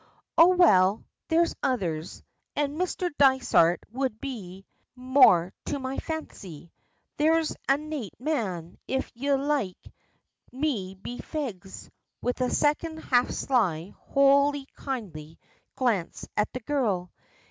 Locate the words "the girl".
16.51-17.11